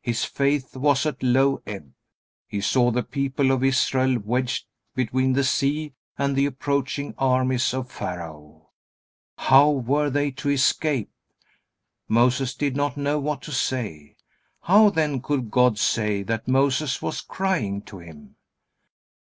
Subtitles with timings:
[0.00, 1.92] His faith was at low ebb.
[2.46, 7.92] He saw the people of Israel wedged between the Sea and the approaching armies of
[7.92, 8.70] Pharaoh.
[9.36, 11.10] How were they to escape?
[12.08, 14.16] Moses did not know what to say.
[14.62, 18.36] How then could God say that Moses was crying to Him?